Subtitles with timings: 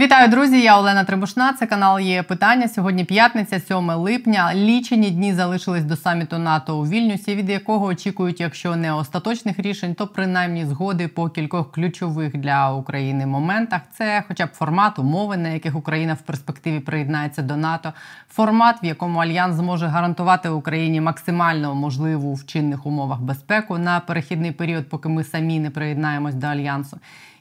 [0.00, 0.62] Вітаю, друзі!
[0.62, 1.52] Я Олена Трибушна.
[1.52, 2.68] Це канал є питання.
[2.68, 4.54] Сьогодні п'ятниця, 7 липня.
[4.54, 9.94] Лічені дні залишились до саміту НАТО у Вільнюсі, від якого очікують, якщо не остаточних рішень,
[9.94, 13.80] то принаймні згоди по кількох ключових для України моментах.
[13.92, 17.92] Це, хоча б формат, умови, на яких Україна в перспективі приєднається до НАТО,
[18.30, 24.52] формат, в якому альянс зможе гарантувати Україні максимально можливу в чинних умовах безпеку на перехідний
[24.52, 26.98] період, поки ми самі не приєднаємось до альянсу.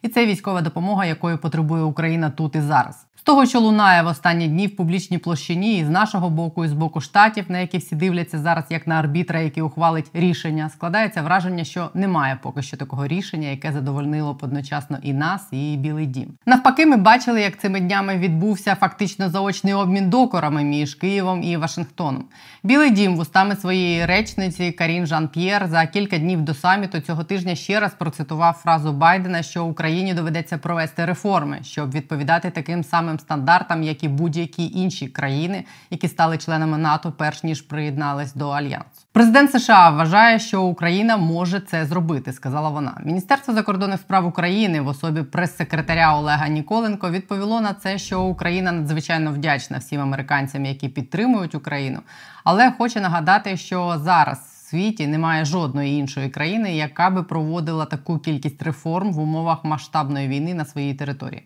[0.08, 4.48] І це військова допомога, якої потребує Україна тут і зараз того, що лунає в останні
[4.48, 7.96] дні в публічній площині, і з нашого боку, і з боку штатів, на які всі
[7.96, 13.08] дивляться зараз, як на арбітра, який ухвалить рішення, складається враження, що немає поки що такого
[13.08, 16.34] рішення, яке задовольнило б одночасно і нас, і Білий Дім.
[16.46, 22.26] Навпаки, ми бачили, як цими днями відбувся фактично заочний обмін докорами між Києвом і Вашингтоном.
[22.64, 27.56] Білий дім вустами своєї речниці Карін Жан П'єр за кілька днів до саміту цього тижня
[27.56, 33.20] ще раз процитував фразу Байдена, що Україні доведеться провести реформи, щоб відповідати таким самим самим
[33.20, 39.06] стандартам, як і будь-які інші країни, які стали членами НАТО, перш ніж приєднались до альянсу.
[39.12, 43.02] Президент США вважає, що Україна може це зробити, сказала вона.
[43.04, 49.32] Міністерство закордонних справ України в особі прес-секретаря Олега Ніколенко відповіло на це, що Україна надзвичайно
[49.32, 52.00] вдячна всім американцям, які підтримують Україну,
[52.44, 54.38] але хоче нагадати, що зараз.
[54.68, 60.28] В світі немає жодної іншої країни, яка би проводила таку кількість реформ в умовах масштабної
[60.28, 61.44] війни на своїй території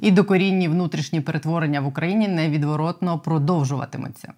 [0.00, 4.32] і докорінні внутрішні перетворення в Україні невідворотно продовжуватимуться.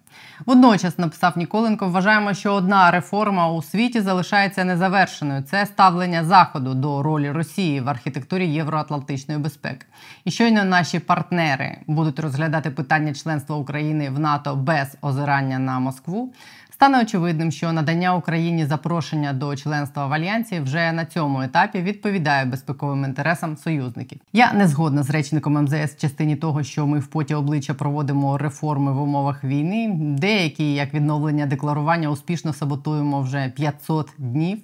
[0.45, 1.89] Водночас написав Ніколенко.
[1.89, 5.43] Вважаємо, що одна реформа у світі залишається незавершеною.
[5.43, 9.85] Це ставлення заходу до ролі Росії в архітектурі євроатлантичної безпеки.
[10.25, 16.33] І щойно наші партнери будуть розглядати питання членства України в НАТО без озирання на Москву.
[16.77, 22.45] Стане очевидним, що надання Україні запрошення до членства в альянсі вже на цьому етапі відповідає
[22.45, 24.19] безпековим інтересам союзників.
[24.33, 28.37] Я не згодна з речником МЗС в частині того, що ми в поті обличчя проводимо
[28.37, 29.91] реформи в умовах війни.
[29.99, 34.59] Деякі, як відновлення декларування, успішно саботуємо вже 500 днів.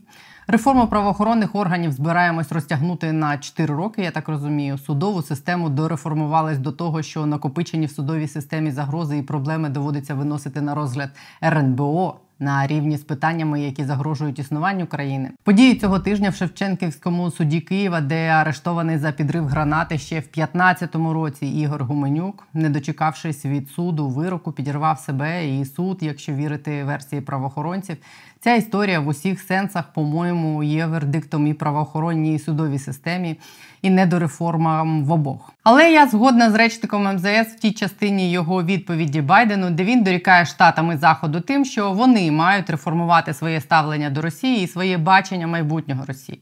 [0.48, 4.02] Реформу правоохоронних органів збираємось розтягнути на 4 роки.
[4.02, 4.78] Я так розумію.
[4.78, 10.62] Судову систему дореформувались до того, що накопичені в судовій системі загрози і проблеми доводиться виносити
[10.62, 11.10] на розгляд
[11.44, 15.30] РНБО на рівні з питаннями, які загрожують існуванню країни.
[15.44, 21.14] Події цього тижня в Шевченківському суді Києва, де арештований за підрив гранати ще в 15-му
[21.14, 27.22] році Ігор Гуменюк, не дочекавшись від суду вироку, підірвав себе і суд, якщо вірити версії
[27.22, 27.98] правоохоронців.
[28.44, 33.40] Ця історія в усіх сенсах, по-моєму, є вердиктом і правоохоронній і судовій системі,
[33.82, 35.54] і недореформам в обох.
[35.64, 40.46] Але я згодна з речником МЗС в тій частині його відповіді Байдену, де він дорікає
[40.46, 46.06] штатами заходу тим, що вони мають реформувати своє ставлення до Росії і своє бачення майбутнього
[46.06, 46.40] Росії.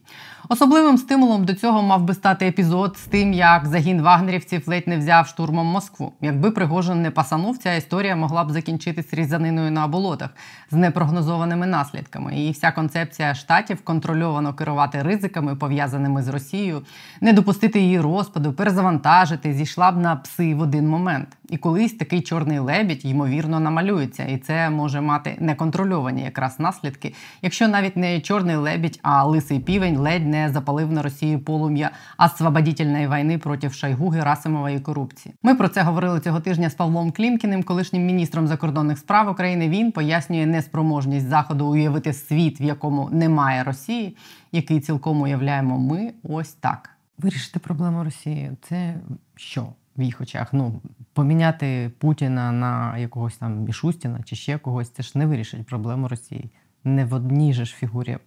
[0.49, 4.97] Особливим стимулом до цього мав би стати епізод з тим, як загін вагнерівців ледь не
[4.97, 6.13] взяв штурмом Москву.
[6.21, 10.29] Якби Пригожин не пасанув, ця історія могла б закінчитись різаниною на болотах
[10.71, 12.35] з непрогнозованими наслідками.
[12.35, 16.81] І вся концепція штатів контрольовано керувати ризиками, пов'язаними з Росією,
[17.21, 21.27] не допустити її розпаду, перезавантажити, зійшла б на пси в один момент.
[21.51, 27.67] І колись такий чорний лебідь, ймовірно, намалюється, і це може мати неконтрольовані якраз наслідки, якщо
[27.67, 33.37] навіть не чорний лебідь, а лисий півень ледь не запалив на Росії полум'я освободітельної війни
[33.37, 35.35] проти Шайгу, Герасимова і корупції.
[35.43, 39.69] Ми про це говорили цього тижня з Павлом Клімкіним, колишнім міністром закордонних справ України.
[39.69, 44.17] Він пояснює неспроможність заходу уявити світ, в якому немає Росії,
[44.51, 46.89] який цілком уявляємо ми ось так.
[47.17, 48.95] Вирішити проблему Росії це
[49.35, 49.67] що?
[49.97, 50.53] В їх очах.
[50.53, 50.81] Ну,
[51.13, 56.51] поміняти Путіна на якогось там Мішустіна чи ще когось, це ж не вирішить проблему Росії.
[56.83, 58.17] Не в одній же ж фігурі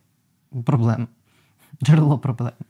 [0.65, 1.09] проблем.
[1.83, 2.19] Джерело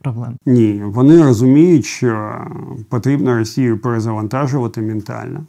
[0.01, 0.37] проблем.
[0.45, 2.41] Ні, вони розуміють, що
[2.89, 5.45] потрібно Росію перезавантажувати ментально.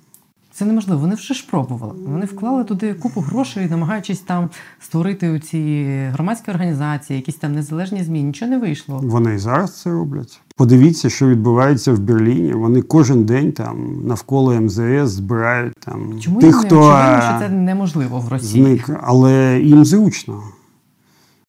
[0.58, 1.00] Це неможливо.
[1.00, 1.92] Вони вже ж пробували.
[2.06, 4.50] Вони вклали туди купу грошей, намагаючись там
[4.80, 8.22] створити ці громадські організації, якісь там незалежні змі.
[8.22, 9.00] Нічого не вийшло.
[9.04, 10.40] Вони і зараз це роблять.
[10.56, 12.52] Подивіться, що відбувається в Берліні.
[12.52, 18.20] Вони кожен день там навколо МЗС збирають там Чому тих, хто очевидно, що це неможливо
[18.20, 18.64] в Росії?
[18.64, 20.42] Зник, але їм зручно.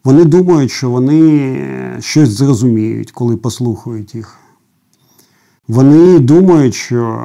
[0.03, 1.59] Вони думають, що вони
[1.99, 4.39] щось зрозуміють, коли послухають їх.
[5.67, 7.21] Вони думають, що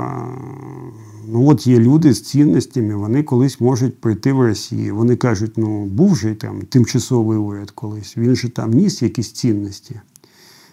[1.35, 4.97] Ну от є люди з цінностями, вони колись можуть прийти в Росію.
[4.97, 10.01] Вони кажуть, ну був же там тимчасовий уряд колись, він же там ніс якісь цінності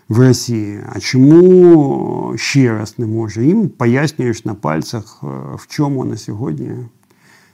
[0.09, 0.79] в Росії.
[0.89, 3.45] А чому ще раз не може?
[3.45, 6.69] Їм пояснюєш на пальцях, е, в чому на сьогодні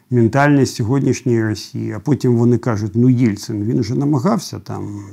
[0.09, 1.91] ментальність сьогоднішньої Росії.
[1.91, 5.03] А потім вони кажуть, ну Єльцин, він же намагався там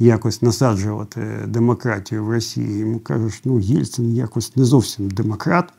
[0.00, 2.78] якось насаджувати демократію в Росії.
[2.78, 5.72] Йому кажуть, ну Єльцин якось не зовсім демократ.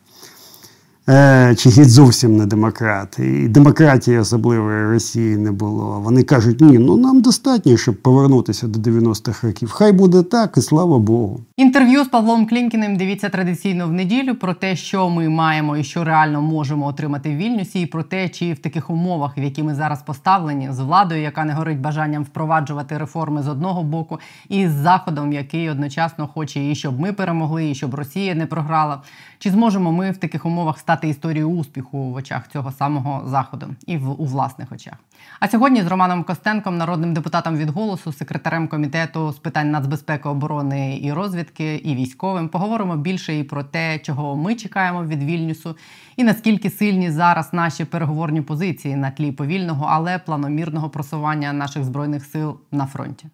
[1.11, 3.19] Е, чи геть зовсім не демократ.
[3.19, 6.01] І демократії особливої Росії не було.
[6.03, 9.71] Вони кажуть, ні, ну нам достатньо, щоб повернутися до 90-х років.
[9.71, 11.39] Хай буде так, і слава Богу.
[11.57, 16.03] Інтерв'ю з Павлом Клінкіним дивіться традиційно в неділю про те, що ми маємо і що
[16.03, 19.75] реально можемо отримати в Вільнюсі, і про те, чи в таких умовах, в які ми
[19.75, 24.19] зараз поставлені, з владою, яка не горить бажанням впроваджувати реформи з одного боку,
[24.49, 29.01] і з заходом, який одночасно хоче і щоб ми перемогли, і щоб Росія не програла.
[29.39, 33.97] Чи зможемо ми в таких умовах стати історією успіху в очах цього самого заходу і
[33.97, 34.93] в у власних очах?
[35.39, 40.99] А сьогодні з Романом Костенком, народним депутатом від голосу, секретарем комітету з питань нацбезпеки, оборони
[41.03, 45.75] і розвідки, і військовим, поговоримо більше і про те, чого ми чекаємо від Вільнюсу,
[46.17, 52.25] і наскільки сильні зараз наші переговорні позиції на тлі повільного, але планомірного просування наших збройних
[52.25, 53.27] сил на фронті.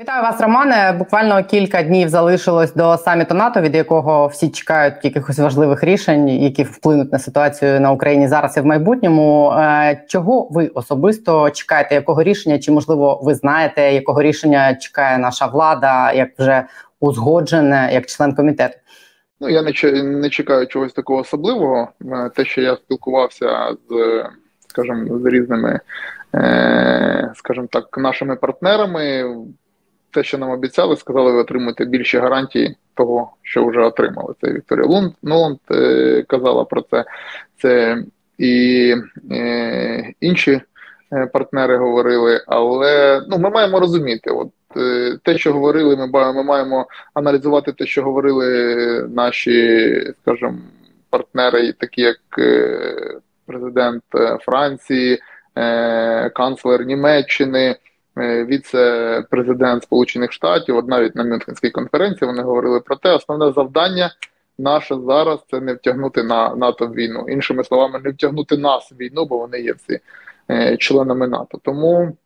[0.00, 0.94] Вітаю вас, Романе.
[0.98, 6.62] Буквально кілька днів залишилось до саміту НАТО, від якого всі чекають якихось важливих рішень, які
[6.62, 9.50] вплинуть на ситуацію на Україні зараз і в майбутньому.
[9.50, 11.94] Е, чого ви особисто чекаєте?
[11.94, 12.58] Якого рішення?
[12.58, 16.64] Чи можливо ви знаєте, якого рішення чекає наша влада, як вже
[17.00, 18.74] узгоджене, як член комітету?
[19.40, 21.88] Ну я не не чекаю чогось такого особливого.
[22.12, 24.24] Е, те, що я спілкувався з,
[24.68, 25.80] скажімо, з різними,
[26.34, 29.24] е, скажімо так, нашими партнерами
[30.10, 34.34] те, що нам обіцяли, сказали, ви отримуєте більші гарантії того, що вже отримали.
[34.40, 37.04] Це Вікторія Лунд Нуланд е, казала про це.
[37.62, 38.02] Це
[38.38, 38.94] і
[39.30, 40.60] е, інші
[41.12, 46.42] е, партнери говорили, але ну, ми маємо розуміти, от е, те, що говорили, ми ми
[46.42, 50.58] маємо аналізувати те, що говорили наші, скажімо,
[51.10, 52.18] партнери, такі як
[53.46, 54.02] президент
[54.40, 55.18] Франції,
[56.34, 57.76] канцлер Німеччини.
[58.18, 64.14] Е, віце-президент Сполучених Штатів, от навіть на Мюнхенській конференції вони говорили про те, основне завдання
[64.58, 67.26] наше зараз це не втягнути на НАТО в війну.
[67.28, 70.00] Іншими словами, не втягнути нас в війну, бо вони є всі
[70.50, 71.60] е, членами НАТО.
[71.62, 72.16] Тому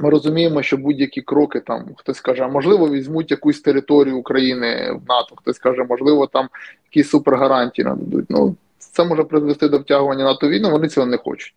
[0.00, 5.36] ми розуміємо, що будь-які кроки там хтось каже, можливо, візьмуть якусь територію України в НАТО,
[5.36, 6.48] хтось каже, можливо, там
[6.90, 8.26] якісь супергарантії нададуть.
[8.28, 10.70] Ну це може призвести до втягування НАТО війну.
[10.70, 11.54] Вони цього не хочуть.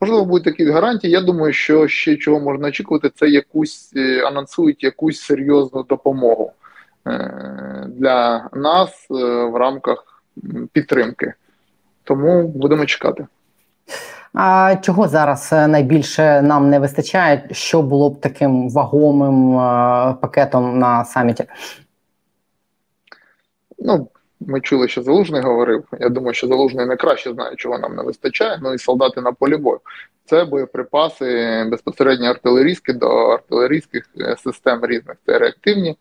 [0.00, 1.12] Можливо, будуть такі гарантії.
[1.12, 6.52] Я думаю, що ще чого можна очікувати, це якусь е, анонсують якусь серйозну допомогу
[7.06, 9.14] е, для нас е,
[9.44, 10.22] в рамках
[10.72, 11.32] підтримки.
[12.04, 13.26] Тому будемо чекати.
[14.34, 17.48] А чого зараз найбільше нам не вистачає?
[17.52, 19.54] Що було б таким вагомим
[20.20, 21.44] пакетом на саміті?
[23.78, 24.08] Ну,
[24.40, 25.84] ми чули, що Залужний говорив.
[26.00, 28.58] Я думаю, що Залужний не краще знає, чого нам не вистачає.
[28.62, 29.80] Ну і солдати на полі бою.
[30.24, 35.16] Це боєприпаси безпосередньо артилерійські до артилерійських е, систем різних.
[35.26, 35.96] Це реактивні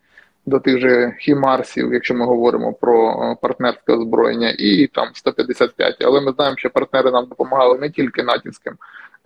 [0.45, 5.97] до тих же хімарсів, якщо ми говоримо про е, партнерське озброєння, і там 155.
[6.01, 8.73] Але ми знаємо, що партнери нам допомагали не тільки натівським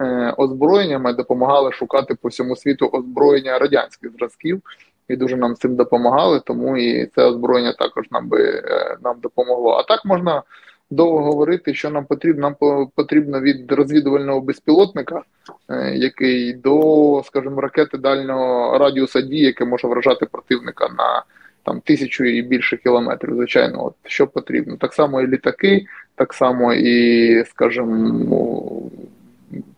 [0.01, 4.61] е, озброєнням, а допомагали шукати по всьому світу озброєння радянських зразків
[5.09, 9.71] і дуже нам цим допомагали, тому і це озброєння також нам би е, нам допомогло.
[9.71, 10.43] А так можна
[10.89, 12.41] довго говорити, що нам потрібно.
[12.41, 15.21] Нам потрібно від розвідувального безпілотника,
[15.69, 21.23] е, який до, скажімо, ракети дальнього радіуса дії, яке може вражати противника на
[21.63, 23.35] там тисячу і більше кілометрів.
[23.35, 24.77] Звичайно, от що потрібно.
[24.77, 25.85] Так само і літаки,
[26.15, 28.63] так само і, скажімо,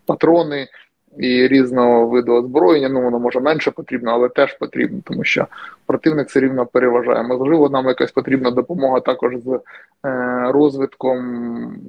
[0.06, 0.68] патрони
[1.18, 2.90] і різного виду озброєння.
[2.90, 5.48] Ну воно може менше потрібно, але теж потрібно, тому що
[5.86, 7.24] противник все рівно переважає.
[7.24, 9.60] Можливо, нам якась потрібна допомога також з
[10.06, 11.22] е, розвитком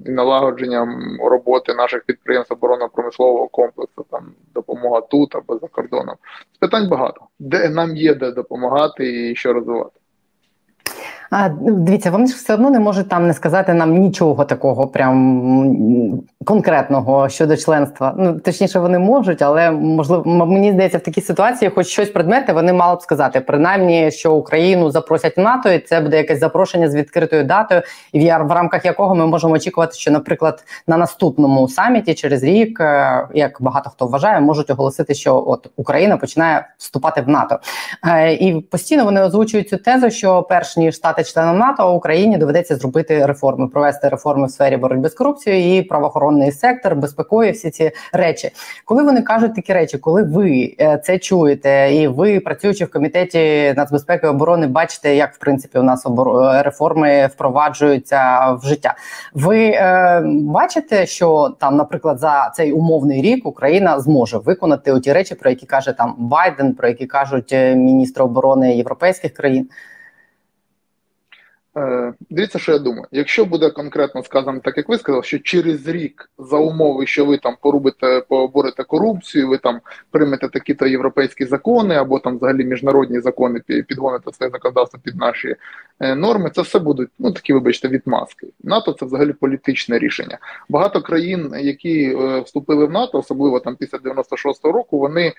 [0.06, 4.04] і налагодженням роботи наших підприємств оборонно-промислового комплексу.
[4.10, 6.16] Там допомога тут або за кордоном.
[6.58, 10.00] Питань багато, де нам є де допомагати і що розвивати.
[11.34, 16.22] А, Дивіться, вони ж все одно не можуть там не сказати нам нічого такого, прям
[16.44, 18.14] конкретного щодо членства.
[18.18, 22.72] Ну точніше, вони можуть, але можливо, мені здається, в такій ситуації, хоч щось предмети, вони
[22.72, 26.94] мали б сказати, принаймні, що Україну запросять в НАТО, і це буде якесь запрошення з
[26.94, 32.44] відкритою датою, і в рамках якого ми можемо очікувати, що, наприклад, на наступному саміті через
[32.44, 37.58] рік, е, як багато хто вважає, можуть оголосити, що от Україна починає вступати в НАТО,
[38.06, 42.76] е, і постійно вони озвучують цю тезу, що перш ніж стати членом НАТО, Україні доведеться
[42.76, 47.90] зробити реформи, провести реформи в сфері боротьби з корупцією і правоохоронний сектор, безпекові всі ці
[48.12, 48.50] речі.
[48.84, 53.74] Коли вони кажуть такі речі, коли ви е, це чуєте, і ви працюючи в комітеті
[53.76, 56.06] нацбезпеки і оборони, бачите, як в принципі у нас
[56.64, 58.94] реформи впроваджуються в життя.
[59.34, 65.34] Ви е, бачите, що там, наприклад, за цей умовний рік Україна зможе виконати ті речі,
[65.34, 69.68] про які каже там Байден, про які кажуть е, міністри оборони європейських країн.
[71.76, 73.06] Е, дивіться, що я думаю.
[73.12, 77.38] Якщо буде конкретно сказано, так як ви сказали, що через рік за умови, що ви
[77.38, 83.60] там порубите, поборете корупцію, ви там приймете такі-то європейські закони, або там взагалі міжнародні закони
[83.60, 85.56] підгоните своє законодавство під наші
[86.00, 88.46] е, норми, це все будуть ну такі, вибачте, відмазки.
[88.62, 90.38] НАТО це взагалі політичне рішення.
[90.68, 95.32] Багато країн, які е, вступили в НАТО, особливо там після 96-го року, вони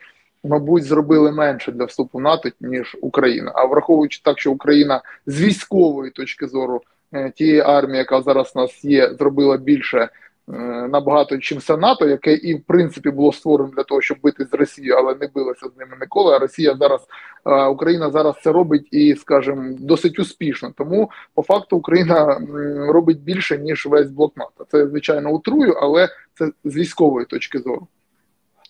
[0.43, 3.51] мабуть, зробили менше для вступу в НАТО, ніж Україна.
[3.55, 6.81] А враховуючи так, що Україна з військової точки зору
[7.13, 10.09] е, тієї армії, яка зараз у нас є, зробила більше.
[10.49, 10.53] Е,
[10.87, 14.53] набагато чим все НАТО, яке і в принципі було створено для того, щоб бити з
[14.53, 16.35] Росією, але не билося з ними ніколи.
[16.35, 17.01] А Росія зараз
[17.45, 20.73] е, Україна зараз це робить і, скажімо, досить успішно.
[20.77, 22.41] Тому по факту Україна
[22.89, 24.65] робить більше ніж весь блок НАТО.
[24.71, 27.87] Це звичайно утрую, але це з військової точки зору.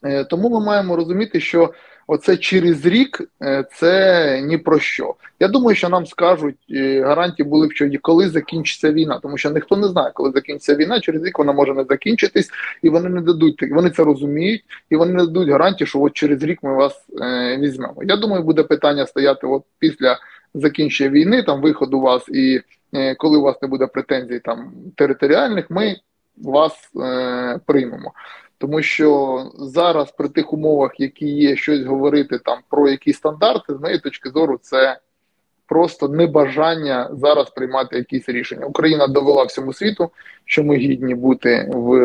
[0.03, 1.73] Е, тому ми маємо розуміти, що
[2.07, 5.15] оце через рік е, це ні про що.
[5.39, 9.51] Я думаю, що нам скажуть е, гарантії були б, що коли закінчиться війна, тому що
[9.51, 12.49] ніхто не знає, коли закінчиться війна, через рік вона може не закінчитись,
[12.81, 16.43] і вони не дадуть вони це розуміють, і вони не дадуть гарантії, що от через
[16.43, 17.05] рік ми вас
[17.59, 17.95] візьмемо.
[18.03, 20.19] Я думаю, буде питання стояти от після
[20.53, 22.61] закінчення війни, там виходу вас, і
[23.17, 25.95] коли у вас не буде претензій там територіальних, ми
[26.37, 28.11] вас е, приймемо.
[28.63, 33.79] Тому що зараз при тих умовах, які є, щось говорити там про якісь стандарти, з
[33.79, 34.99] моєї точки зору, це
[35.67, 38.65] просто небажання зараз приймати якісь рішення.
[38.65, 40.11] Україна довела всьому світу,
[40.45, 41.97] що ми гідні бути в,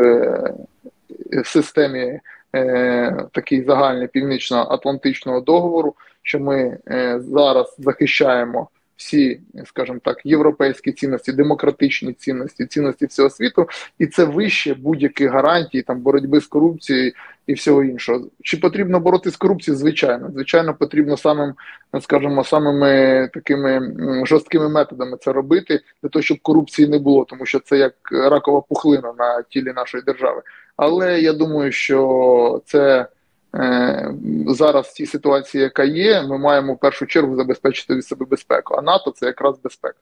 [1.43, 2.21] в системі
[2.55, 11.33] е, такий загальний північно-атлантичного договору, що ми е, зараз захищаємо всі, скажімо так, європейські цінності,
[11.33, 17.13] демократичні цінності, цінності всього світу, і це вище будь-які гарантії там боротьби з корупцією
[17.47, 18.27] і всього іншого.
[18.43, 19.79] Чи потрібно боротися з корупцією?
[19.79, 21.55] Звичайно, звичайно, потрібно самим,
[22.01, 23.93] скажімо, самими такими
[24.27, 28.61] жорсткими методами це робити для того, щоб корупції не було, тому що це як ракова
[28.61, 30.43] пухлина на тілі нашої держави.
[30.77, 33.07] Але я думаю, що це.
[33.55, 34.15] Е,
[34.47, 38.75] зараз в цій ситуації, яка є, ми маємо в першу чергу забезпечити від себе безпеку.
[38.75, 39.99] А НАТО це якраз безпека.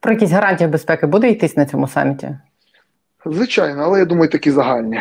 [0.00, 2.38] Про якісь гарантії безпеки буде йтись на цьому саміті?
[3.26, 5.00] Звичайно, але я думаю, такі загальні.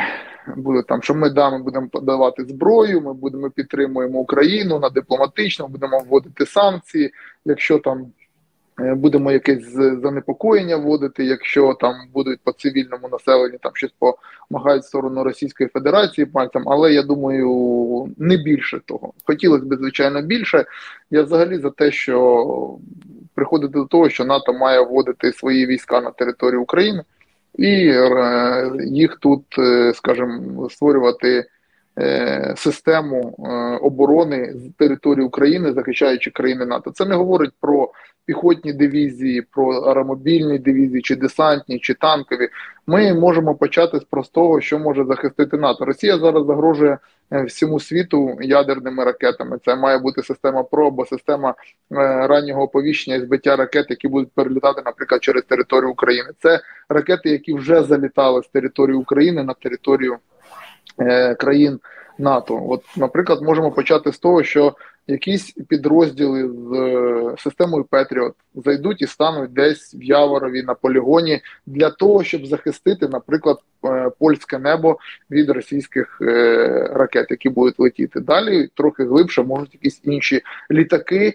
[0.58, 5.68] Буде там, що ми да, ми будемо подавати зброю, ми будемо підтримуємо Україну на дипломатично,
[5.68, 7.12] будемо вводити санкції.
[7.46, 8.06] Якщо там
[8.78, 13.94] будемо якесь занепокоєння вводити, якщо там будуть по цивільному населенню там щось
[14.50, 19.14] помагають в сторону Російської Федерації пальцем, але я думаю, не більше того.
[19.24, 20.66] Хотілося б, звичайно, більше.
[21.12, 22.78] Я взагалі за те, що
[23.36, 27.04] приходити до того, що НАТО має вводити свої війська на територію України
[27.56, 31.46] і е, їх тут, е, скажімо, створювати.
[32.56, 33.36] Систему
[33.82, 37.92] оборони з території України, захищаючи країни НАТО, це не говорить про
[38.26, 42.50] піхотні дивізії, про аеромобільні дивізії, чи десантні, чи танкові.
[42.88, 45.86] Ми можемо почати з простого, що може захистити НАТО.
[45.86, 46.98] Росія зараз загрожує
[47.32, 49.60] е, всьому світу ядерними ракетами.
[49.66, 51.56] Це має бути система ПРО або система е,
[52.28, 56.30] раннього оповіщення і збиття ракет, які будуть перелітати, наприклад, через територію України.
[56.40, 56.60] Це
[56.90, 60.18] ракети, які вже залітали з території України на територію е,
[61.40, 61.80] країн
[62.18, 62.66] НАТО.
[62.70, 64.76] От, наприклад, можемо почати з того, що
[65.08, 71.90] якісь підрозділи з е, системою Петріот зайдуть і стануть десь в Яворові на полігоні для
[71.90, 73.73] того, щоб захистити, наприклад, е,
[74.20, 74.98] польське небо
[75.32, 78.20] від російських е, ракет, які будуть летіти.
[78.20, 81.34] Далі трохи глибше можуть якісь інші літаки,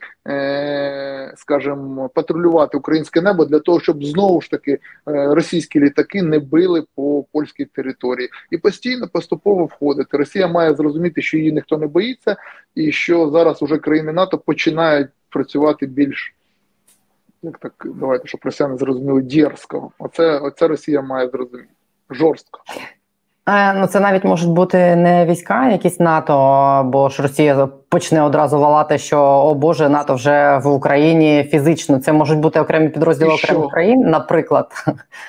[1.36, 7.24] скажімо, патрулювати українське небо для того, щоб знову ж таки російські літаки не били по
[7.32, 10.16] польській території і постійно поступово входити.
[10.16, 12.36] Росія має зрозуміти, що її ніхто не боїться,
[12.74, 16.34] і що зараз уже країни НАТО починають працювати більш
[17.42, 19.92] як так давайте, щоб росіяни зрозуміли дерзко.
[19.98, 21.68] Оце, оце Росія має зрозуміти
[22.10, 22.60] жорстко.
[23.48, 26.34] Е, ну, це навіть можуть бути не війська, якісь НАТО,
[26.86, 31.98] бо ж Росія почне одразу валати, що о Боже, НАТО вже в Україні фізично.
[31.98, 34.72] Це можуть бути окремі підрозділи окремих країн, наприклад.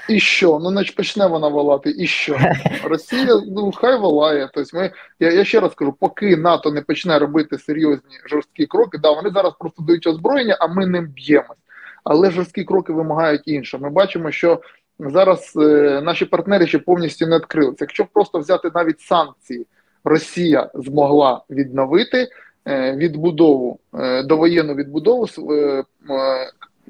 [0.09, 0.59] І що?
[0.63, 2.38] Ну не почне вона валати, і що
[2.83, 4.50] Росія ну хай валає.
[4.53, 8.98] Тобто ми я, я ще раз кажу, поки НАТО не почне робити серйозні жорсткі кроки,
[8.98, 11.57] да вони зараз просто дають озброєння, а ми ним б'ємось.
[12.03, 13.77] але жорсткі кроки вимагають інше.
[13.77, 14.62] Ми бачимо, що
[15.00, 17.77] зараз е, наші партнери ще повністю не відкрилися.
[17.79, 19.68] Якщо просто взяти навіть санкції,
[20.03, 22.27] Росія змогла відновити
[22.68, 25.84] е, відбудову е, довоєнну відбудову е, е,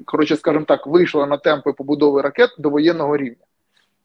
[0.04, 3.44] коротше, скажімо так, вийшла на темпи побудови ракет до воєнного рівня.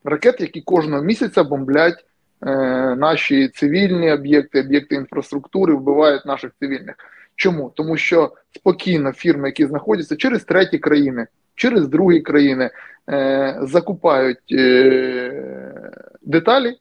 [0.04, 2.04] Ракет, які кожного місяця бомблять
[2.46, 2.50] е,
[2.96, 6.96] наші цивільні об'єкти, об'єкти інфраструктури, вбивають наших цивільних.
[7.36, 7.72] Чому?
[7.74, 12.70] Тому що спокійно фірми, які знаходяться через треті країни, через другі країни,
[13.10, 15.90] е, закупають е,
[16.22, 16.76] деталі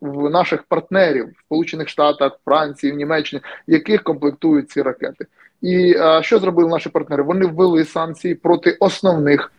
[0.00, 5.26] в наших партнерів в Сполучених Штатах, Франції, в Німеччині, яких комплектують ці ракети.
[5.62, 7.22] І а, що зробили наші партнери?
[7.22, 9.52] Вони ввели санкції проти основних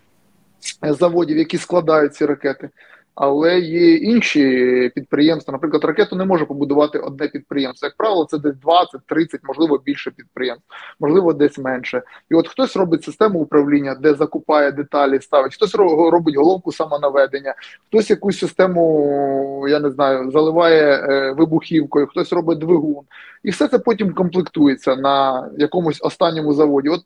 [0.81, 2.69] заводів, які складають ці ракети.
[3.15, 5.51] Але є інші підприємства.
[5.51, 7.85] Наприклад, ракету не може побудувати одне підприємство.
[7.85, 10.65] Як правило, це десь 20, 30, можливо, більше підприємств,
[10.99, 12.01] можливо, десь менше.
[12.31, 15.75] І от хтось робить систему управління, де закупає деталі, ставить, хтось
[16.11, 17.55] робить головку самонаведення,
[17.87, 23.03] хтось якусь систему, я не знаю, заливає е, вибухівкою, хтось робить двигун,
[23.43, 26.89] і все це потім комплектується на якомусь останньому заводі.
[26.89, 27.01] От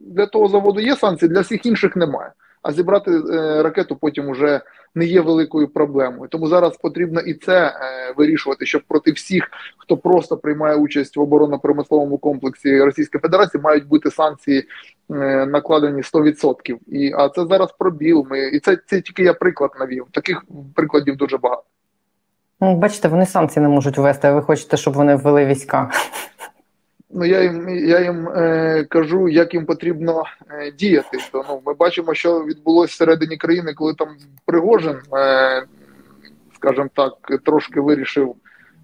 [0.00, 2.32] для того заводу є санкції, для всіх інших немає.
[2.68, 4.60] А зібрати е, ракету потім уже
[4.94, 6.28] не є великою проблемою.
[6.28, 7.72] Тому зараз потрібно і це е,
[8.16, 14.10] вирішувати, щоб проти всіх, хто просто приймає участь в оборонно-промисловому комплексі Російської Федерації, мають бути
[14.10, 14.64] санкції
[15.10, 16.76] е, накладені 100%.
[16.86, 18.26] І а це зараз пробіл.
[18.30, 20.06] Ми і це це тільки я приклад навів.
[20.12, 20.44] Таких
[20.74, 21.62] прикладів дуже багато.
[22.60, 24.28] Ну, бачите, вони санкції не можуть ввести.
[24.28, 25.90] а Ви хочете, щоб вони ввели війська?
[27.10, 31.18] Ну, я їм я їм е, кажу, як їм потрібно е, діяти.
[31.32, 34.08] То ну ми бачимо, що відбулося всередині країни, коли там
[34.44, 35.64] Пригожин, е,
[36.54, 37.12] скажімо так,
[37.44, 38.34] трошки вирішив.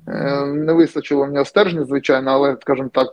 [0.08, 3.08] Е, не вистачило в нього стержні, звичайно, але скажімо так.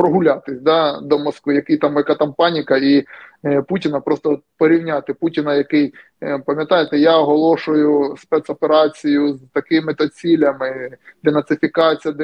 [0.00, 3.04] Прогулятись да, до Москви, який там яка там паніка, і
[3.44, 10.96] е, Путіна просто порівняти Путіна, який е, пам'ятаєте, я оголошую спецоперацію з такими то цілями:
[11.24, 12.14] денацифікація,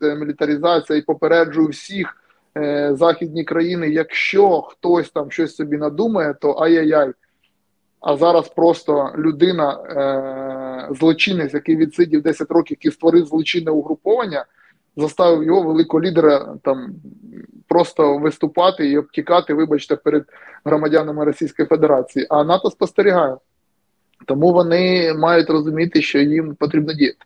[0.00, 2.16] демілітаризація і попереджую всіх
[2.56, 3.88] е, західні країни.
[3.88, 7.12] Якщо хтось там щось собі надумає, то ай-яй-яй.
[8.00, 14.44] А зараз просто людина, е, злочинець, який відсидів 10 років, який створив злочинне угруповання
[14.96, 16.94] заставив його великого лідера там
[17.68, 20.24] просто виступати і обтікати, вибачте, перед
[20.64, 22.26] громадянами Російської Федерації.
[22.30, 23.36] А НАТО спостерігає.
[24.26, 27.18] Тому вони мають розуміти, що їм потрібно діяти.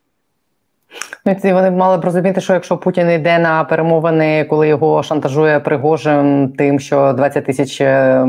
[1.27, 6.53] Ну, вони мали б розуміти, що якщо Путін йде на перемовини, коли його шантажує Пригожин
[6.59, 8.25] тим, що 20 тисяч е,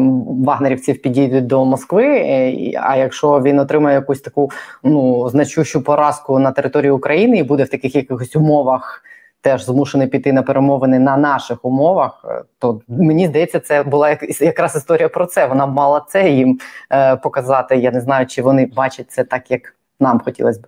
[0.45, 2.05] вагнерівців підійдуть до Москви.
[2.05, 4.51] Е, а якщо він отримає якусь таку
[4.83, 9.03] ну значущу поразку на території України і буде в таких якихось умовах
[9.47, 14.75] теж змушений піти на перемовини на наших умовах, е, то мені здається, це була якраз
[14.75, 15.47] історія про це.
[15.47, 16.59] Вона мала це їм
[16.91, 17.77] е, показати.
[17.77, 20.67] Я не знаю, чи вони бачать це так, як нам хотілося б.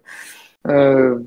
[0.71, 1.17] Е,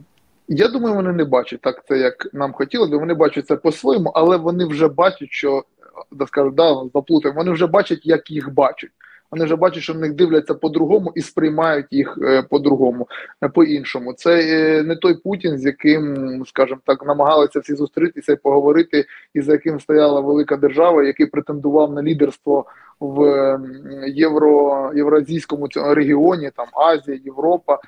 [0.49, 2.97] Я думаю, вони не бачать так, це як нам хотілося.
[2.97, 5.65] Вони бачать це по-своєму, але вони вже бачать, що
[6.13, 7.41] да скажу, да, заплутаємо.
[7.41, 8.91] Вони вже бачать, як їх бачать
[9.33, 13.09] вони вже бачать, що в них дивляться по-другому і сприймають їх е, по-другому,
[13.45, 14.13] е, по-іншому.
[14.13, 19.41] Це е, не той Путін, з яким, скажімо так, намагалися всі зустрітися і поговорити, і
[19.41, 22.67] за яким стояла велика держава, який претендував на лідерство
[23.01, 23.59] в
[24.07, 27.79] євро євразійському регіоні, там Азія, Європа,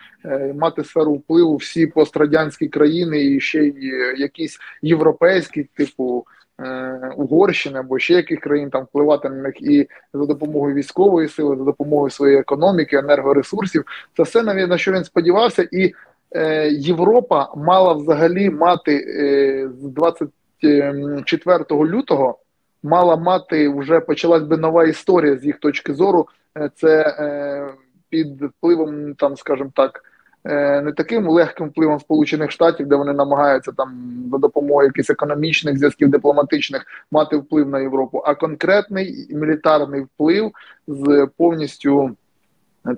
[0.54, 6.24] мати сферу впливу всі пострадянські країни і ще й якісь європейські, типу.
[6.60, 11.56] Е, Угорщини або ще яких країн там впливати на них і за допомогою військової сили,
[11.56, 13.84] за допомогою своєї економіки, енергоресурсів.
[14.16, 15.92] Це все на що він сподівався, і
[16.32, 22.38] е, Європа мала взагалі мати е, з 24 лютого.
[22.82, 26.28] Мала мати вже почалась би нова історія з їх точки зору.
[26.58, 27.68] Е, це е,
[28.08, 30.04] під впливом, там, скажімо так.
[30.46, 35.78] Е, не таким легким впливом Сполучених Штатів, де вони намагаються там за допомогою якихось економічних
[35.78, 40.52] зв'язків дипломатичних мати вплив на Європу, а конкретний мілітарний вплив
[40.88, 42.16] з повністю,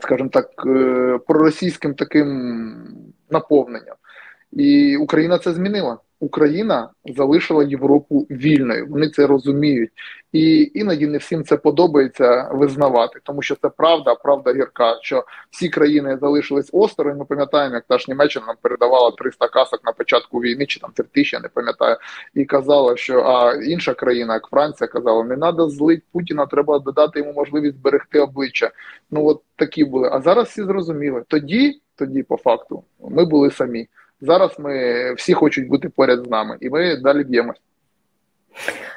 [0.00, 2.28] скажімо так, е, проросійським таким
[3.30, 3.96] наповненням.
[4.52, 5.98] І Україна це змінила.
[6.20, 8.87] Україна залишила Європу вільною.
[8.87, 9.90] Вони це розуміють,
[10.33, 14.98] і іноді не всім це подобається визнавати, тому що це правда, правда гірка.
[15.02, 17.18] Що всі країни залишились осторонь.
[17.18, 20.90] Ми пам'ятаємо, як та ж Німеччина нам передавала 300 касок на початку війни, чи там
[20.94, 21.96] 3000, я не пам'ятаю,
[22.35, 27.18] і казала, що а інша країна, як Франція, казала, не треба злить Путіна, треба додати
[27.18, 28.70] йому можливість зберегти обличчя.
[29.11, 30.09] Ну от такі були.
[30.12, 31.22] А зараз всі зрозуміли.
[31.29, 33.88] Тоді, тоді, по факту, ми були самі.
[34.20, 37.61] Зараз ми всі хочуть бути поряд з нами, і ми далі б'ємось.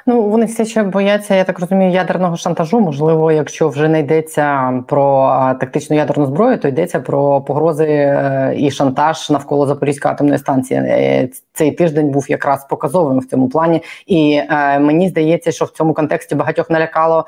[0.06, 2.80] Ну вони все ще бояться, я так розумію, ядерного шантажу.
[2.80, 5.30] Можливо, якщо вже не йдеться про
[5.60, 10.80] тактичну ядерну зброю, то йдеться про погрози е, і шантаж навколо Запорізької атомної станції.
[10.80, 15.70] Е, цей тиждень був якраз показовим в цьому плані, і е, мені здається, що в
[15.70, 17.26] цьому контексті багатьох налякало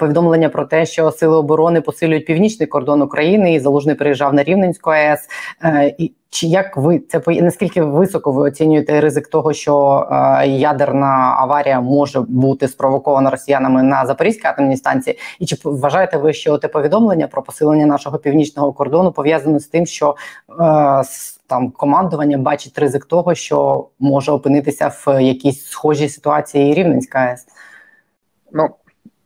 [0.00, 4.90] повідомлення про те, що сили оборони посилюють північний кордон України і залужний приїжджав на Рівненську
[4.90, 5.28] АЕС.
[6.32, 12.20] Чи як ви це наскільки високо ви оцінюєте ризик того, що е, ядерна аварія може
[12.20, 15.18] бути спровокована росіянами на Запорізькій атомній станції?
[15.38, 19.86] І чи вважаєте ви, що те повідомлення про посилення нашого північного кордону пов'язано з тим,
[19.86, 20.16] що
[20.50, 21.02] е,
[21.46, 27.46] там командування бачить ризик того, що може опинитися в якійсь схожій ситуації Рівненська АЕС?
[28.52, 28.68] Ну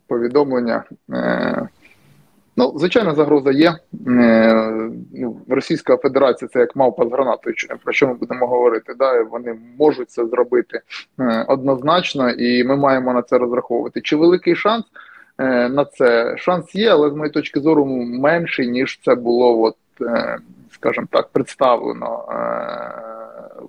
[0.07, 0.83] повідомлення.
[1.13, 1.67] Е-
[2.59, 3.75] Ну, звичайно, загроза є.
[4.07, 7.55] Е, ну, Російська Федерація це як мавпа з гранатою.
[7.83, 8.93] Про що ми будемо говорити?
[8.99, 9.23] Да?
[9.23, 10.81] Вони можуть це зробити
[11.19, 14.01] е, однозначно, і ми маємо на це розраховувати.
[14.01, 14.85] Чи великий шанс
[15.37, 16.37] е, на це?
[16.37, 19.75] Шанс є, але з моєї точки зору менший, ніж це було, от,
[20.71, 22.25] скажімо так, представлено.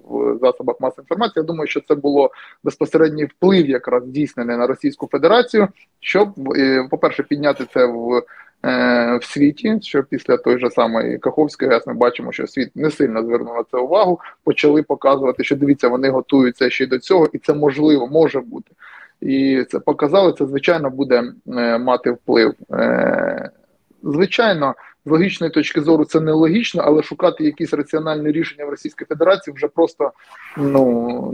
[0.09, 2.31] В засобах масової інформації я думаю, що це було
[2.65, 5.69] безпосередній вплив, якраз здійснений на Російську Федерацію,
[6.01, 6.29] щоб,
[6.91, 8.23] по перше, підняти це в
[8.63, 13.23] в світі, що після той же самої Каховської ГЕС ми бачимо, що світ не сильно
[13.23, 17.39] звернув на це увагу, почали показувати, що дивіться, вони готуються ще й до цього, і
[17.39, 18.71] це можливо може бути.
[19.21, 22.55] І це показали, це звичайно буде е, мати вплив.
[22.73, 23.51] Е,
[24.03, 24.75] звичайно,
[25.07, 29.69] з логічної точки зору це нелогічно, але шукати якісь раціональні рішення в Російській Федерації вже
[29.69, 30.13] просто
[30.57, 31.31] ну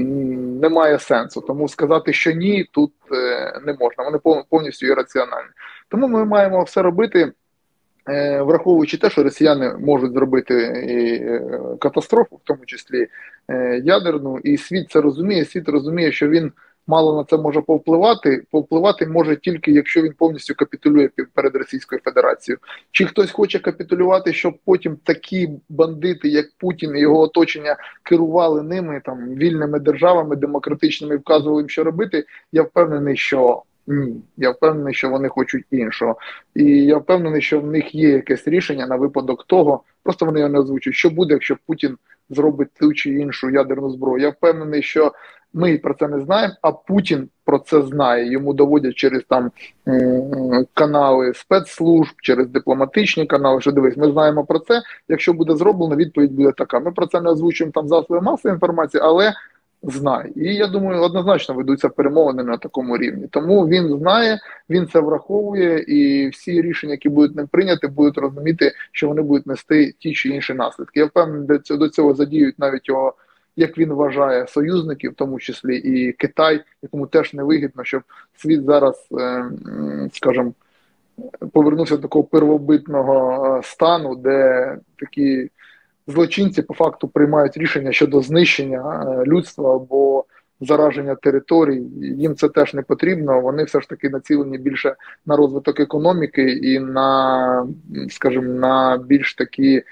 [0.60, 1.40] немає сенсу.
[1.40, 4.04] Тому сказати, що ні, тут е, не можна.
[4.04, 5.50] Вони повністю ірраціональні.
[5.88, 7.32] Тому ми маємо все робити.
[8.08, 10.54] Е, враховуючи те, що росіяни можуть зробити
[10.88, 11.42] і е,
[11.80, 13.06] катастрофу, в тому числі
[13.48, 15.44] е, ядерну, і світ це розуміє.
[15.44, 16.52] Світ розуміє, що він
[16.86, 18.42] мало на це може повпливати.
[18.50, 22.58] Повпливати може тільки якщо він повністю капітулює перед Російською Федерацією.
[22.90, 29.00] Чи хтось хоче капітулювати, щоб потім такі бандити, як Путін і його оточення, керували ними
[29.04, 32.24] там вільними державами, демократичними, вказували їм, що робити?
[32.52, 33.62] Я впевнений, що.
[33.86, 36.16] Ні, я впевнений, що вони хочуть іншого,
[36.54, 39.82] і я впевнений, що в них є якесь рішення на випадок того.
[40.02, 40.96] Просто вони його не озвучують.
[40.96, 41.96] Що буде, якщо Путін
[42.30, 44.22] зробить ту чи іншу ядерну зброю?
[44.22, 45.12] Я впевнений, що
[45.54, 48.32] ми про це не знаємо, а Путін про це знає.
[48.32, 49.50] Йому доводять через там
[50.74, 53.60] канали спецслужб, через дипломатичні канали.
[53.60, 54.82] Що дивись, ми знаємо про це.
[55.08, 56.80] Якщо буде зроблено, відповідь буде така.
[56.80, 59.32] Ми про це не озвучуємо там засоби масової інформації, але
[59.90, 60.32] знає.
[60.36, 63.26] І я думаю, однозначно ведуться перемовини на такому рівні.
[63.30, 64.38] Тому він знає,
[64.70, 69.46] він це враховує, і всі рішення, які будуть ним прийняти, будуть розуміти, що вони будуть
[69.46, 71.00] нести ті чи інші наслідки.
[71.00, 73.14] Я впевнений, до цього задіють навіть його
[73.56, 78.02] як він вважає союзників, в тому числі і Китай, якому теж невигідно, щоб
[78.36, 79.50] світ зараз, е,
[80.12, 80.52] скажімо,
[81.52, 85.50] повернувся до такого первобитного е, стану, де такі
[86.06, 90.24] злочинці по факту приймають рішення щодо знищення е, людства або
[90.60, 91.82] зараження територій.
[92.00, 93.40] Їм це теж не потрібно.
[93.40, 94.94] Вони все ж таки націлені більше
[95.26, 97.66] на розвиток економіки і на,
[98.10, 99.82] скажімо, на більш такі.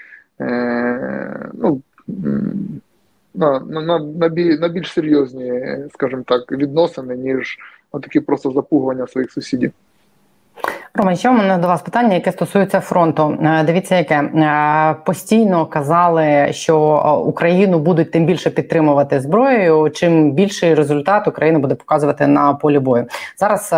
[1.53, 1.83] ну,
[3.35, 3.99] на на, на,
[4.59, 5.63] на більш серйозні,
[5.95, 7.59] скажімо так, відносини, ніж
[7.93, 9.73] такі просто запугування своїх сусідів.
[10.95, 13.39] Рома, ще у мене до вас питання, яке стосується фронту.
[13.43, 19.91] Е, дивіться, яке е, постійно казали, що е, Україну будуть тим більше підтримувати зброєю.
[19.91, 23.07] Чим більший результат Україна буде показувати на полі бою.
[23.37, 23.73] Зараз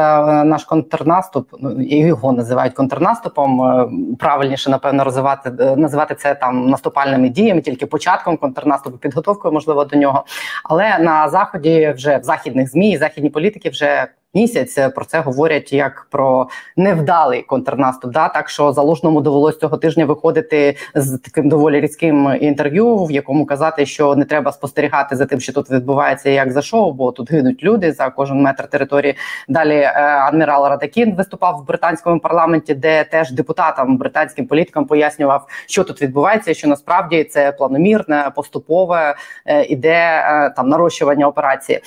[0.44, 4.16] наш контрнаступ, ну, його називають контрнаступом.
[4.18, 10.24] Правильніше напевно розвивати називати це там наступальними діями, тільки початком контрнаступу, підготовкою можливо до нього.
[10.64, 15.72] Але на заході вже в західних змі, західні політики вже місяць е, про це говорять
[15.72, 18.12] як про невдалий контрнаступ.
[18.12, 18.28] Да?
[18.28, 23.86] Так що залужному довелось цього тижня виходити з таким доволі різким інтерв'ю, в якому казати,
[23.86, 27.62] що не треба спостерігати за тим, що тут відбувається, як за шоу, бо тут гинуть
[27.62, 29.14] люди за кожен метр території.
[29.48, 35.84] Далі е, адмірал Радакін виступав в британському парламенті, де теж депутатам британським політикам пояснював, що
[35.84, 39.14] тут відбувається, що насправді це планомірне, поступове
[39.46, 40.22] е, іде
[40.56, 41.80] там нарощування операції.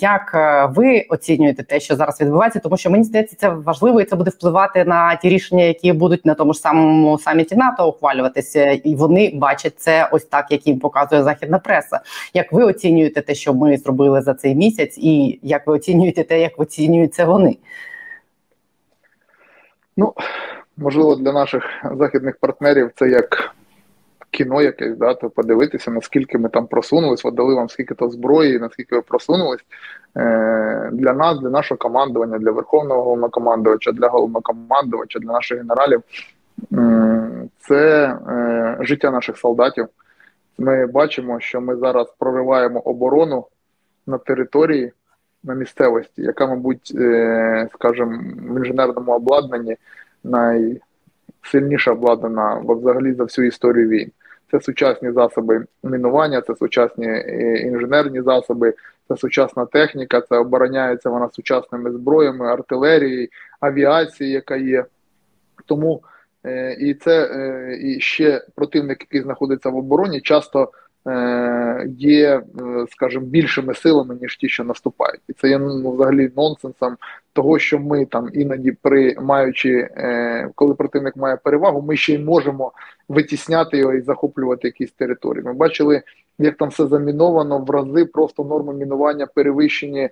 [0.00, 0.34] Як
[0.76, 1.55] ви оцінюєте?
[1.56, 4.84] Оцінюєте те, що зараз відбувається, тому що мені здається, це важливо і це буде впливати
[4.84, 9.78] на ті рішення, які будуть на тому ж самому саміті НАТО ухвалюватися, і вони бачать
[9.78, 12.00] це ось так, як їм показує західна преса.
[12.34, 16.40] Як ви оцінюєте те, що ми зробили за цей місяць, і як ви оцінюєте те,
[16.40, 17.56] як оцінюють це вони?
[19.96, 20.14] Ну
[20.76, 21.64] можливо, для наших
[21.98, 23.54] західних партнерів це як
[24.36, 28.58] кіно якесь, да, то подивитися, наскільки ми там просунулись, от дали вам скільки то зброї,
[28.58, 29.60] наскільки ви просунулись.
[30.16, 36.02] Е, Для нас, для нашого командування, для Верховного головнокомандувача, для головнокомандувача, для наших генералів.
[37.58, 39.86] Це е, життя наших солдатів.
[40.58, 43.46] Ми бачимо, що ми зараз прориваємо оборону
[44.06, 44.92] на території
[45.44, 49.76] на місцевості, яка, мабуть, е, скажімо, в інженерному обладнанні
[50.24, 54.10] найсильніше обладнана взагалі за всю історію війн.
[54.50, 58.74] Це сучасні засоби мінування, це сучасні е, інженерні засоби,
[59.08, 63.28] це сучасна техніка, це обороняється вона сучасними зброями, артилерією,
[63.60, 64.84] авіацією, яка є.
[65.66, 66.02] Тому
[66.44, 67.30] е, і це
[67.82, 70.85] і ще противник, який знаходиться в обороні, часто Е,
[71.98, 76.96] є, е, скажімо, більшими силами ніж ті, що наступають, і це є ну, взагалі нонсенсом
[77.32, 82.18] того, що ми там іноді при маючи, е, коли противник має перевагу, ми ще й
[82.18, 82.72] можемо
[83.08, 85.44] витісняти його і захоплювати якісь території.
[85.44, 86.02] Ми бачили,
[86.38, 90.10] як там все заміновано в рази, просто норми мінування перевищені.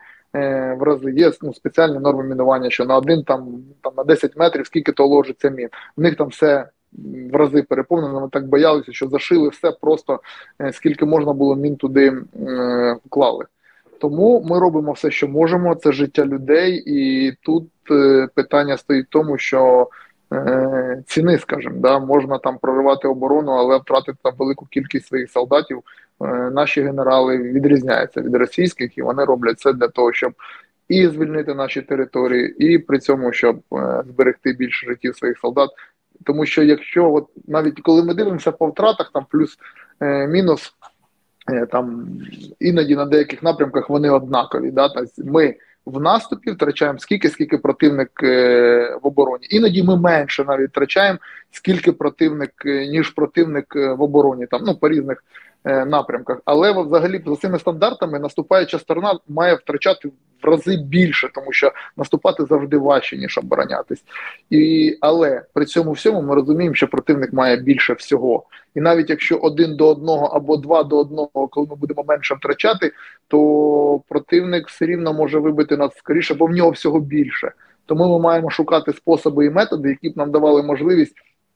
[0.79, 4.67] В рази є ну, спеціальні норми мінування, що на один там там на 10 метрів
[4.67, 5.69] скільки то ложиться мін.
[5.97, 6.67] В них там все
[7.33, 8.21] в рази переповнено.
[8.21, 10.21] Ми так боялися, що зашили все просто
[10.61, 12.13] е, скільки можна було мін туди
[12.49, 13.45] е, вклали.
[14.01, 15.75] Тому ми робимо все, що можемо.
[15.75, 19.89] Це життя людей, і тут е, питання стоїть в тому, що
[20.33, 25.83] е, ціни, скажімо, да, можна там проривати оборону, але втратити там велику кількість своїх солдатів.
[26.23, 30.33] Е, наші генерали відрізняються від російських, і вони роблять це для того, щоб
[30.89, 35.71] і звільнити наші території, і при цьому щоб е, зберегти більше життів своїх солдат.
[36.25, 40.75] Тому що якщо от навіть коли ми дивимося по втратах, там плюс-мінус,
[41.49, 42.09] е, е, там
[42.61, 44.71] іноді на деяких напрямках вони однакові.
[44.71, 44.89] Да?
[44.89, 45.55] Тобто Ми
[45.87, 49.47] в наступі втрачаємо скільки, скільки противник е, в обороні.
[49.51, 51.19] Іноді ми менше навіть втрачаємо,
[51.51, 55.25] скільки противник, е, ніж противник е, в обороні, там ну по різних
[55.65, 56.41] напрямках.
[56.45, 62.45] Але взагалі за цими стандартами наступаюча сторона має втрачати в рази більше, тому що наступати
[62.45, 64.05] завжди важче, ніж оборонятись.
[64.51, 68.45] І, Але при цьому всьому ми розуміємо, що противник має більше всього.
[68.75, 72.93] І навіть якщо один до одного або два до одного, коли ми будемо менше втрачати,
[73.29, 77.53] то противник все рівно може вибити нас скоріше, бо в нього всього більше.
[77.87, 81.15] Тому ми маємо шукати способи і методи, які б нам давали можливість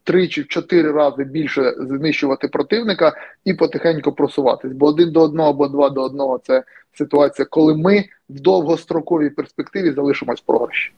[0.09, 3.13] три чи чотири рази більше знищувати противника
[3.45, 4.73] і потихеньку просуватись.
[4.73, 9.93] Бо один до одного або два до одного це ситуація, коли ми в довгостроковій перспективі
[9.93, 10.93] залишимось в програші.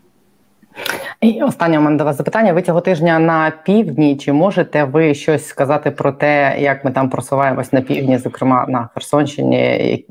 [1.20, 2.52] І останнє у мене до вас запитання.
[2.52, 4.16] Ви цього тижня на півдні.
[4.16, 8.88] Чи можете ви щось сказати про те, як ми там просуваємось на півдні, зокрема на
[8.94, 10.04] Херсонщині?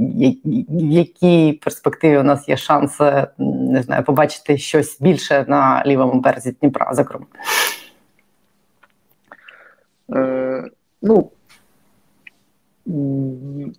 [0.69, 2.99] В якій перспективі у нас є шанс
[3.37, 6.93] не знаю, побачити щось більше на лівому березі Дніпра?
[6.93, 7.25] Зокрема?
[10.15, 10.69] Е,
[11.01, 11.31] ну,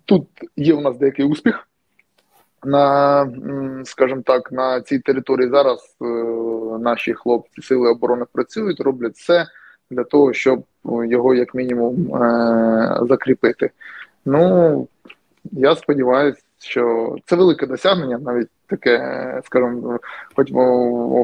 [0.05, 1.67] Тут є у нас деякий успіх.
[2.63, 3.27] На,
[3.85, 6.05] скажімо так, на цій території зараз е,
[6.79, 9.45] наші хлопці сили оборони працюють, роблять все
[9.89, 13.69] для того, щоб його як мінімум е, закріпити.
[14.25, 14.87] Ну
[15.51, 19.99] я сподіваюся, що це велике досягнення, навіть таке, скажімо,
[20.35, 20.51] хоч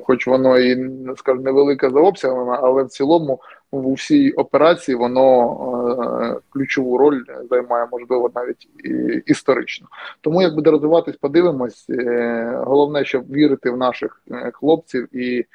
[0.05, 3.39] хоч воно і скажімо, невелике за обсягами, але в цілому
[3.71, 8.89] у всій операції воно е, ключову роль займає, можливо, навіть і,
[9.25, 9.87] історично.
[10.21, 11.85] Тому як буде розвиватись, подивимось.
[11.89, 15.45] Е, головне, щоб вірити в наших е, хлопців і,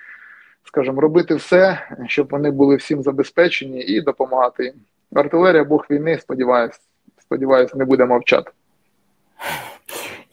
[0.64, 4.74] скажімо, робити все, щоб вони були всім забезпечені і допомагати їм.
[5.14, 6.80] Артилерія Бог війни, сподіваюсь,
[7.18, 8.50] сподіваюсь, не буде мовчати.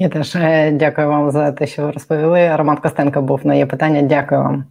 [0.01, 0.37] Я теж
[0.73, 2.55] дякую вам за те, що ви розповіли.
[2.55, 4.01] Роман Костенко був на є питання.
[4.01, 4.65] Дякую вам.